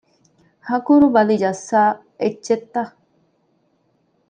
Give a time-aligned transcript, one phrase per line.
[0.69, 1.81] ހަކުރުބަލި ޖައްސާ
[2.21, 2.81] އެއްޗެއްތަ؟